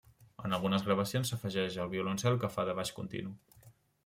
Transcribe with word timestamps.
En 0.47 0.55
algunes 0.57 0.85
gravacions 0.87 1.31
s'afegeix 1.33 1.77
el 1.85 1.93
violoncel 1.93 2.41
que 2.45 2.51
fa 2.57 2.67
de 2.71 2.77
baix 2.81 2.95
continu. 3.03 3.37